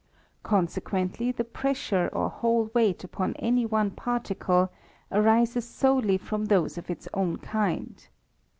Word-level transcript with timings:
Con 0.41 0.65
sequently, 0.67 1.31
the 1.31 1.43
pressure 1.43 2.09
or 2.11 2.27
whole 2.27 2.71
weight 2.73 3.03
upon 3.03 3.35
any 3.35 3.67
one 3.67 3.91
particle 3.91 4.71
arises 5.11 5.63
solely 5.65 6.17
from 6.17 6.45
those 6.45 6.75
of 6.75 6.89
its 6.89 7.07
own 7.13 7.37
kind. 7.37 8.07